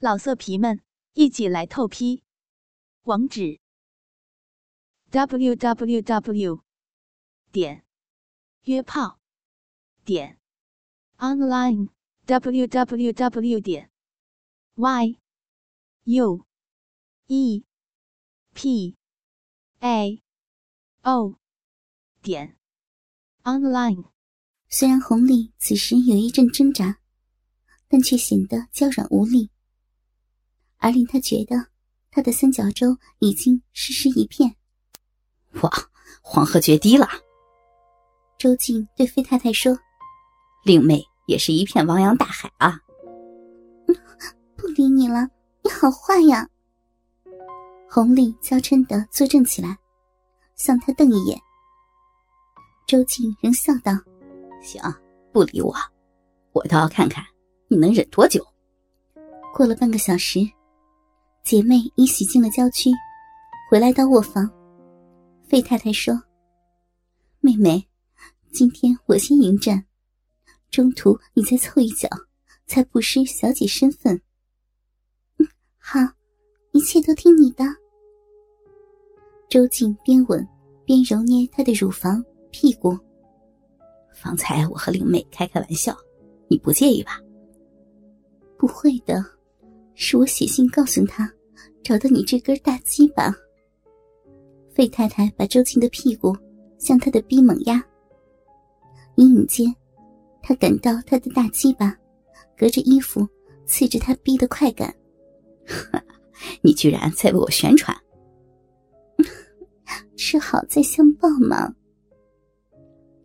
[0.00, 0.80] 老色皮们，
[1.14, 2.22] 一起来透批！
[3.02, 3.58] 网址
[5.10, 6.62] ：w w w
[7.50, 7.84] 点
[8.62, 9.18] 约炮
[10.04, 10.38] 点
[11.16, 11.88] online
[12.26, 13.90] w w w 点
[14.76, 15.18] y
[16.04, 16.46] u
[17.26, 17.64] e
[18.54, 18.96] p
[19.80, 20.22] a
[21.02, 21.40] o
[22.22, 22.56] 点
[23.42, 24.12] online。
[24.68, 27.00] 虽然红丽此时有一阵挣扎，
[27.88, 29.50] 但却显得娇软无力。
[30.78, 31.56] 而令他觉得，
[32.10, 34.54] 他的三角洲已经湿湿一片。
[35.62, 35.70] 哇，
[36.22, 37.08] 黄河决堤了！
[38.38, 39.76] 周静对费太太说
[40.64, 42.80] ：“令妹也是一片汪洋大海啊！”
[44.56, 45.28] 不理你了，
[45.62, 46.48] 你好坏呀！
[47.90, 49.76] 红丽娇嗔的坐正起来，
[50.54, 51.40] 向他瞪一眼。
[52.86, 53.92] 周静仍笑道
[54.62, 54.80] ：“行，
[55.32, 55.74] 不理我，
[56.52, 57.24] 我倒要看看
[57.68, 58.46] 你能忍多久。”
[59.52, 60.38] 过了半个小时。
[61.48, 62.90] 姐妹已洗进了郊区，
[63.70, 64.46] 回来到卧房。
[65.48, 66.12] 费太太说
[67.40, 67.88] ：“妹妹，
[68.52, 69.82] 今天我先迎战，
[70.70, 72.06] 中途你再凑一脚，
[72.66, 74.20] 才不失小姐身份。”
[75.40, 75.98] 嗯，好，
[76.72, 77.64] 一切都听你的。
[79.48, 80.46] 周静边吻
[80.84, 82.94] 边揉捏她的乳房、屁股。
[84.12, 85.96] 方才我和灵妹开开玩笑，
[86.46, 87.18] 你不介意吧？
[88.58, 89.24] 不会的，
[89.94, 91.26] 是我写信告诉他。
[91.82, 93.34] 找到你这根大鸡巴，
[94.74, 96.36] 费太太把周静的屁股
[96.78, 97.82] 向他的逼猛压。
[99.16, 99.74] 隐隐间，
[100.42, 101.96] 他感到他的大鸡巴
[102.56, 103.26] 隔着衣服
[103.66, 104.94] 刺着他逼的快感。
[106.62, 107.96] 你居然在为我宣传？
[110.16, 111.74] 吃好再相报嘛。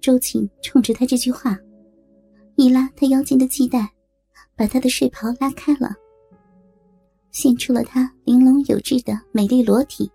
[0.00, 1.58] 周静冲着他这句话，
[2.56, 3.92] 一拉他腰间的系带，
[4.56, 5.94] 把他的睡袍拉开了。
[7.36, 10.10] 现出了她玲珑有致的美丽裸体。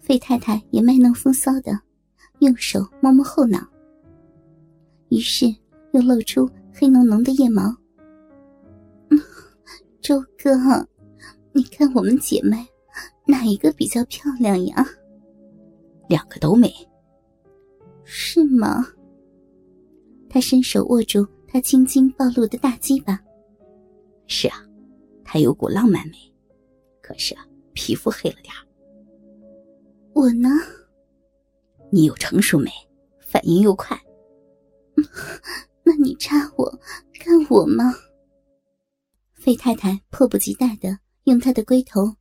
[0.00, 1.78] 费太太也卖弄风骚的，
[2.38, 3.58] 用手摸摸后脑，
[5.10, 5.54] 于是
[5.92, 7.76] 又露出黑浓浓的腋毛。
[10.00, 10.56] 周哥，
[11.52, 12.66] 你看我们姐妹
[13.26, 14.86] 哪一个比较漂亮呀？
[16.08, 16.72] 两个都美。
[18.04, 18.86] 是吗？
[20.30, 23.20] 他伸手握住她青筋暴露的大鸡巴。
[24.26, 24.64] 是啊。
[25.24, 26.16] 还有股浪漫美，
[27.00, 28.54] 可是啊皮肤黑了点
[30.12, 30.48] 我呢？
[31.90, 32.70] 你有成熟美，
[33.20, 34.00] 反应又快。
[35.82, 36.80] 那你插我，
[37.18, 37.92] 干我吗？
[39.32, 42.16] 费太太迫不及待的用她的龟头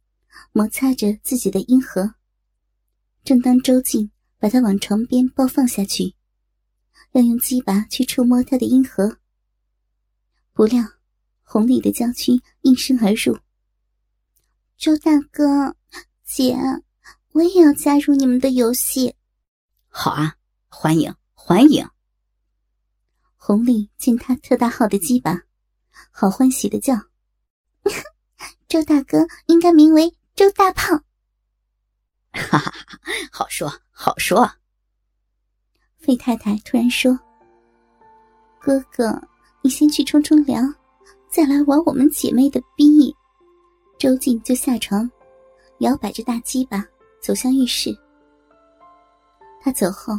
[0.51, 2.15] 摩擦着自己的阴核。
[3.23, 6.15] 正当周静把她往床边抱放下去，
[7.11, 9.17] 要用鸡巴去触摸她的阴核，
[10.51, 10.83] 不料。
[11.53, 13.37] 红丽的娇躯应声而入。
[14.75, 15.75] 周大哥，
[16.23, 16.57] 姐，
[17.33, 19.13] 我也要加入你们的游戏。
[19.87, 20.35] 好啊，
[20.67, 21.87] 欢迎欢迎。
[23.37, 25.43] 红丽见他特大号的鸡巴，
[26.09, 26.95] 好欢喜的叫
[28.67, 31.05] ：“周大哥应该名为周大胖。”
[32.33, 32.99] 哈哈哈，
[33.31, 34.53] 好说好说。
[35.99, 37.19] 费太太突然说
[38.59, 39.21] ：“哥哥，
[39.61, 40.73] 你先去冲冲凉。”
[41.33, 43.11] 再来玩我们姐妹的逼，
[43.97, 45.09] 周静就下床，
[45.79, 46.85] 摇摆着大鸡巴
[47.19, 47.89] 走向浴室。
[49.59, 50.13] 他走后，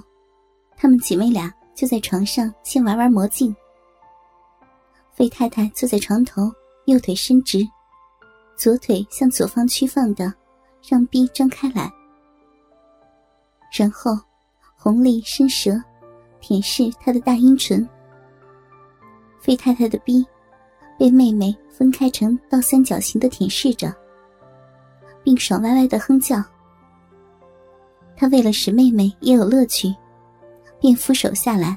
[0.76, 3.54] 她们姐妹俩就在床上先玩玩魔镜。
[5.12, 6.50] 费太太坐在床头，
[6.86, 7.64] 右腿伸直，
[8.56, 10.34] 左腿向左方屈放的，
[10.82, 11.88] 让逼张开来。
[13.70, 14.18] 然后，
[14.76, 15.80] 红丽伸舌，
[16.40, 17.88] 舔舐她的大阴唇。
[19.38, 20.26] 费太太的逼。
[20.98, 23.94] 被妹妹分开成倒三角形的舔舐着，
[25.22, 26.42] 并爽歪歪的哼叫。
[28.16, 29.92] 他为了使妹妹也有乐趣，
[30.80, 31.76] 便俯手下来，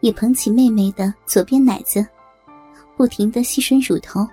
[0.00, 2.06] 也捧起妹妹的左边奶子，
[2.96, 4.26] 不停的吸吮乳头。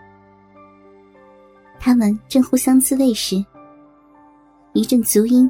[1.80, 3.44] 他们正互相自慰时，
[4.74, 5.50] 一阵足音，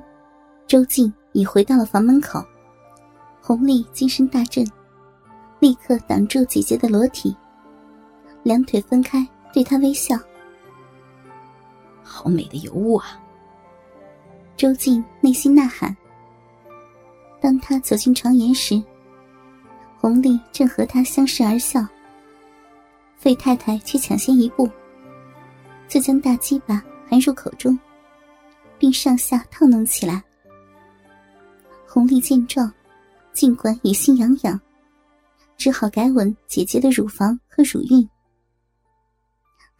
[0.68, 2.44] 周静已回到了房门口。
[3.42, 4.63] 红丽精神大振，
[5.60, 7.36] 立刻挡住姐姐的裸体。
[8.47, 10.17] 两腿分开，对他微笑。
[12.01, 13.21] 好美的尤物啊！
[14.55, 15.94] 周静内心呐喊。
[17.41, 18.81] 当他走进床沿时，
[19.99, 21.85] 红丽正和他相视而笑。
[23.17, 24.69] 费太太却抢先一步，
[25.89, 27.77] 就将大鸡巴含入口中，
[28.79, 30.23] 并上下套弄起来。
[31.85, 32.71] 红丽见状，
[33.33, 34.57] 尽管也心痒痒，
[35.57, 38.09] 只好改吻姐姐的乳房和乳晕。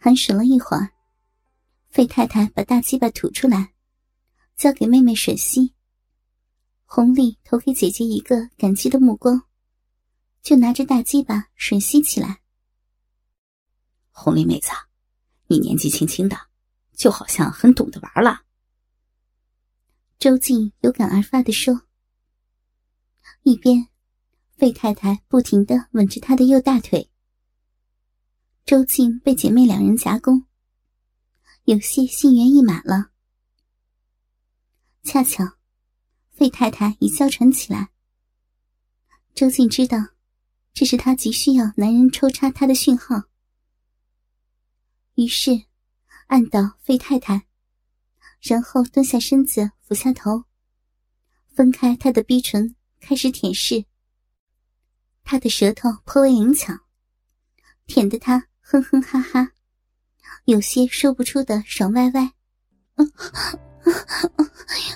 [0.00, 0.92] 寒吮了一会儿，
[1.90, 3.74] 费太太把大鸡巴吐出来，
[4.56, 5.74] 交给妹妹吮吸。
[6.84, 9.42] 红丽投给姐姐一个感激的目光，
[10.40, 12.40] 就拿着大鸡巴吮吸起来。
[14.10, 14.70] 红丽妹子，
[15.48, 16.36] 你年纪轻轻的，
[16.96, 18.42] 就好像很懂得玩了。
[20.16, 21.82] 周静有感而发的说，
[23.42, 23.88] 一边，
[24.56, 27.07] 费太太不停的吻着她的右大腿。
[28.68, 30.44] 周静被姐妹两人夹攻，
[31.64, 33.12] 有些心猿意马了。
[35.02, 35.56] 恰巧，
[36.32, 37.88] 费太太已娇喘起来。
[39.34, 40.08] 周静知道，
[40.74, 43.22] 这是她急需要男人抽插她的讯号，
[45.14, 45.62] 于是
[46.26, 47.46] 按倒费太太，
[48.42, 50.44] 然后蹲下身子，俯下头，
[51.54, 53.86] 分开她的逼唇，开始舔舐。
[55.24, 56.80] 她的舌头颇为灵巧，
[57.86, 58.47] 舔得她。
[58.70, 59.50] 哼哼哈哈，
[60.44, 62.30] 有些说不出的爽歪歪，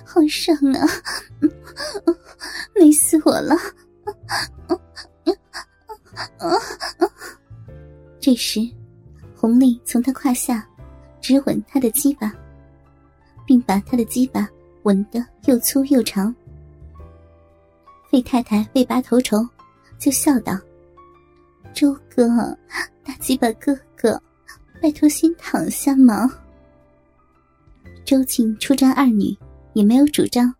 [0.05, 0.87] 好爽啊！
[2.77, 3.57] 美死我了！
[8.21, 8.61] 这时，
[9.35, 10.69] 红丽从他胯下
[11.23, 12.31] 直吻他的鸡巴，
[13.47, 14.47] 并把他的鸡巴
[14.83, 16.35] 吻得又粗又长。
[18.11, 19.39] 费太太为拔头筹，
[19.99, 20.61] 就笑道
[21.75, 22.57] ：“周哥。”
[23.05, 24.23] 大鸡巴哥哥，
[24.81, 26.31] 拜托先躺下嘛。
[28.05, 29.37] 周静出战二女
[29.75, 30.55] 也没有主张，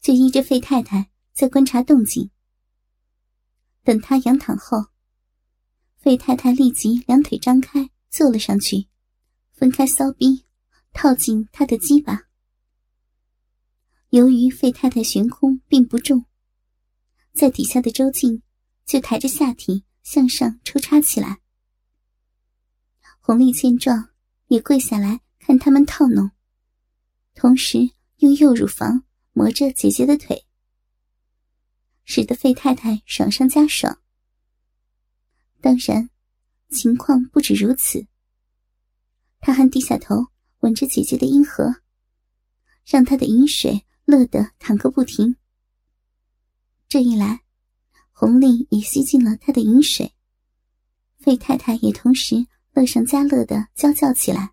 [0.00, 2.30] 就依着费太太在观察动静。
[3.82, 4.86] 等他仰躺后，
[5.98, 8.86] 费太太立即两腿张开坐了上去，
[9.52, 10.46] 分开骚逼，
[10.94, 12.22] 套进他的鸡巴。
[14.08, 16.24] 由于费太太悬空并不重，
[17.34, 18.40] 在底下的周静
[18.86, 19.84] 就抬着下体。
[20.04, 21.40] 向上抽插起来，
[23.18, 24.10] 红丽见状，
[24.48, 26.30] 也跪下来看他们套弄，
[27.34, 30.44] 同时用右乳房磨着姐姐的腿，
[32.04, 33.98] 使得费太太爽上加爽。
[35.62, 36.10] 当然，
[36.68, 38.06] 情况不止如此，
[39.40, 40.26] 他还低下头
[40.60, 41.76] 吻着姐姐的阴核，
[42.84, 45.36] 让她的饮水乐得淌个不停。
[46.86, 47.43] 这一来。
[48.16, 50.14] 红利也吸进了他的饮水，
[51.18, 54.52] 费太太也同时乐上加乐的娇叫起来。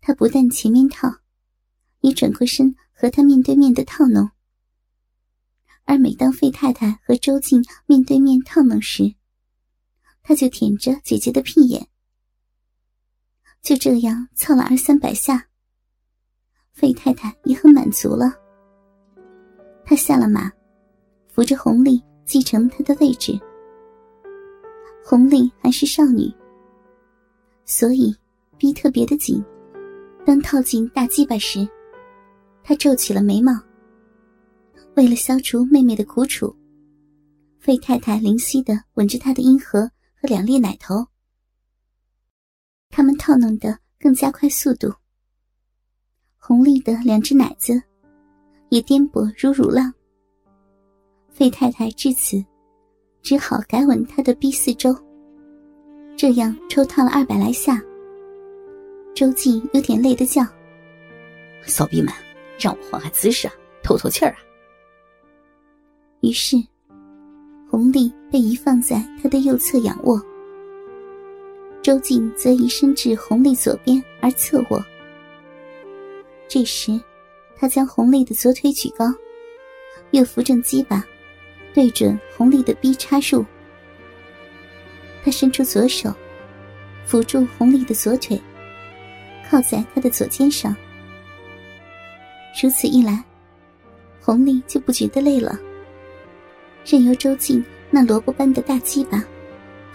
[0.00, 1.12] 他不但前面套，
[2.00, 4.30] 也转过身和他面对面的套弄。
[5.86, 9.16] 而每当费太太和周静面对面套弄时，
[10.22, 11.88] 他就舔着姐姐的屁眼。
[13.60, 15.48] 就这样操了二三百下，
[16.72, 18.32] 费太太也很满足了。
[19.84, 20.57] 他下了马。
[21.38, 23.38] 扶着红丽继承他的位置。
[25.04, 26.28] 红丽还是少女，
[27.64, 28.12] 所以
[28.56, 29.40] 逼特别的紧。
[30.26, 31.64] 当套进大鸡巴时，
[32.64, 33.52] 他皱起了眉毛。
[34.96, 36.52] 为了消除妹妹的苦楚，
[37.60, 39.82] 费太太灵犀的吻着他的阴核
[40.20, 41.06] 和两粒奶头。
[42.90, 44.92] 他们套弄的更加快速度。
[46.36, 47.80] 红丽的两只奶子
[48.70, 49.94] 也颠簸如乳浪。
[51.38, 52.44] 费太太至此，
[53.22, 54.92] 只好改吻他的 B 四周。
[56.16, 57.80] 这样抽烫了二百来下，
[59.14, 60.44] 周静有点累的叫
[61.62, 62.12] ：“骚逼们，
[62.58, 64.38] 让我换换姿势啊，透透气儿啊。”
[66.22, 66.56] 于是，
[67.70, 70.20] 红丽被移放在他的右侧仰卧，
[71.82, 74.84] 周静则移身至红丽左边而侧卧。
[76.48, 77.00] 这时，
[77.54, 79.06] 他将红丽的左腿举高，
[80.10, 81.06] 又扶正鸡巴。
[81.74, 83.44] 对准红丽的逼插入，
[85.22, 86.12] 他伸出左手，
[87.04, 88.40] 扶住红丽的左腿，
[89.48, 90.74] 靠在他的左肩上。
[92.60, 93.22] 如此一来，
[94.20, 95.58] 红丽就不觉得累了，
[96.84, 99.22] 任由周静那萝卜般的大鸡巴，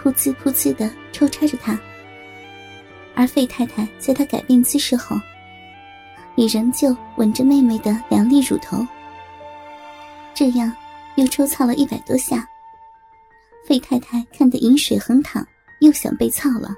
[0.02, 1.78] 噗呲噗呲的抽插着她。
[3.16, 5.16] 而费太太在她改变姿势后，
[6.36, 8.86] 也仍旧吻着妹妹的两粒乳头，
[10.34, 10.74] 这样。
[11.16, 12.48] 又抽操了一百多下，
[13.68, 15.46] 费太太看得饮水横淌，
[15.80, 16.76] 又想被操了。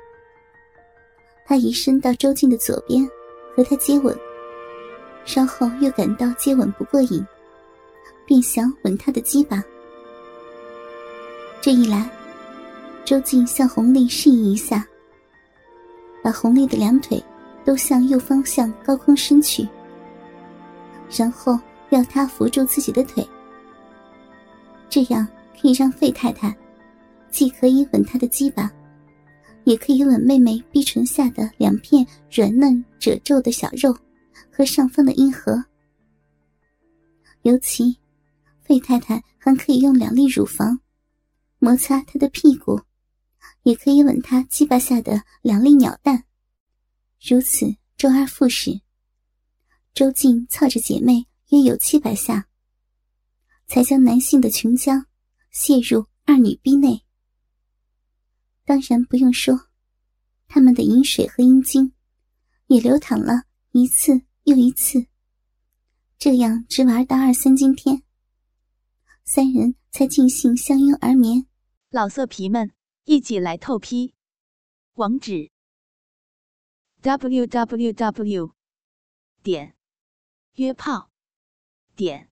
[1.45, 3.07] 她移身到周静的左边，
[3.55, 4.17] 和他接吻。
[5.25, 7.25] 稍后又感到接吻不过瘾，
[8.25, 9.63] 便想吻他的鸡巴。
[11.61, 12.07] 这一来，
[13.03, 14.85] 周静向红丽示意一下，
[16.21, 17.23] 把红丽的两腿
[17.63, 19.67] 都向右方向高空伸去，
[21.09, 23.27] 然后要她扶住自己的腿。
[24.95, 25.27] 这样
[25.59, 26.55] 可以让费太太
[27.29, 28.71] 既可以吻他的鸡巴，
[29.65, 33.93] 也可以吻妹妹逼唇下的两片软嫩褶皱的小肉
[34.49, 35.61] 和上方的阴核。
[37.41, 37.99] 尤其，
[38.61, 40.79] 费太太还可以用两粒乳房
[41.59, 42.79] 摩擦她的屁股，
[43.63, 46.23] 也可以吻她鸡巴下的两粒鸟蛋。
[47.21, 47.65] 如此
[47.97, 48.79] 周而复始。
[49.93, 52.47] 周静操着姐妹约有七百下，
[53.67, 55.05] 才将男性的琼浆
[55.51, 57.03] 泄入二女逼内。
[58.63, 59.69] 当然不用说，
[60.47, 61.93] 他们的饮水和阴茎
[62.67, 65.07] 也流淌了一次又一次。
[66.17, 68.01] 这样直玩到二三更天，
[69.23, 71.45] 三人才尽兴相拥而眠。
[71.89, 72.71] 老色皮们，
[73.03, 74.13] 一起来透批！
[74.93, 75.51] 网址
[77.01, 78.55] ：w w w.
[79.43, 79.75] 点
[80.55, 81.11] 约炮
[81.95, 82.31] 点